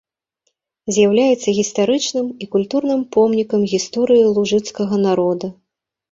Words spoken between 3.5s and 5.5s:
гісторыі лужыцкага народа.